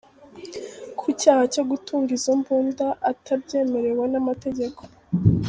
Ku 0.97 1.07
cyaha 1.19 1.43
cyo 1.53 1.63
gutunga 1.69 2.09
izo 2.17 2.31
mbunda 2.39 2.85
atabyemerewe 3.11 4.03
n’amategeko, 4.13 4.81